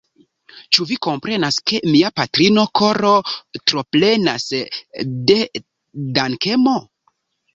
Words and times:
Ĉu 0.75 0.85
vi 0.91 0.95
komprenas 1.07 1.57
ke 1.71 1.81
mia 1.95 2.09
patrino 2.21 2.63
koro 2.79 3.11
troplenas 3.71 4.47
de 5.31 5.39
dankemo? 6.19 6.77